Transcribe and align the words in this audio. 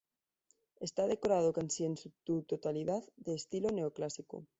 Está 0.79 1.05
decorada 1.05 1.53
casi 1.53 1.85
en 1.85 1.95
su 1.95 2.09
totalidad 2.47 3.03
en 3.23 3.35
estilo 3.35 3.69
neoclásico. 3.69 4.47